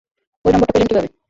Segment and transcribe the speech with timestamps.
[0.45, 1.09] এই নাম্বারটা পেলেন কীভাবে?